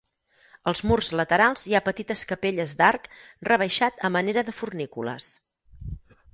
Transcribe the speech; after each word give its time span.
Als 0.69 0.79
murs 0.91 1.09
laterals 1.19 1.65
hi 1.69 1.75
ha 1.75 1.83
petites 1.89 2.25
capelles 2.33 2.75
d'arc 2.81 3.07
rebaixat 3.51 4.03
a 4.11 4.15
manera 4.19 4.47
de 4.51 4.59
fornícules. 4.63 5.33